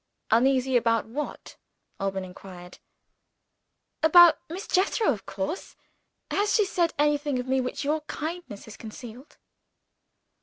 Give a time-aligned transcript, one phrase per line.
[0.31, 1.57] "Uneasy about what?"
[1.99, 2.79] Alban inquired.
[4.01, 5.75] "About Miss Jethro, of course!
[6.31, 9.37] Has she said anything of me which your kindness has concealed?"